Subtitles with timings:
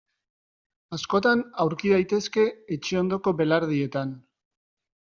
[0.97, 2.47] Askotan aurki daitezke
[2.79, 4.21] etxe ondoko belardietan.